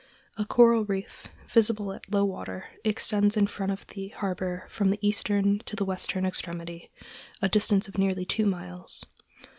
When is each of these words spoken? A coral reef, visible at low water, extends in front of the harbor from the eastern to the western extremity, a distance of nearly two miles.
A 0.35 0.45
coral 0.45 0.83
reef, 0.83 1.27
visible 1.53 1.93
at 1.93 2.11
low 2.11 2.25
water, 2.25 2.65
extends 2.83 3.37
in 3.37 3.45
front 3.45 3.71
of 3.71 3.85
the 3.85 4.07
harbor 4.07 4.65
from 4.71 4.89
the 4.89 4.97
eastern 4.99 5.59
to 5.67 5.75
the 5.75 5.85
western 5.85 6.25
extremity, 6.25 6.89
a 7.39 7.47
distance 7.47 7.87
of 7.87 7.99
nearly 7.99 8.25
two 8.25 8.47
miles. 8.47 9.05